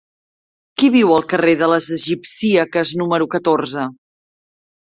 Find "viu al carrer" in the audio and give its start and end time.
0.95-1.53